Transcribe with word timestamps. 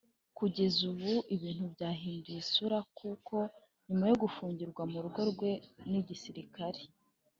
Kugeza 0.37 0.79
ubu 0.91 1.13
ibintu 1.35 1.63
byahinduye 1.73 2.39
isura 2.43 2.77
kuko 2.97 3.35
nyuma 3.87 4.05
yo 4.11 4.15
gufungirwa 4.23 4.81
mu 4.91 4.97
rugo 5.03 5.21
rwe 5.31 5.51
n’igisirikare 5.89 6.81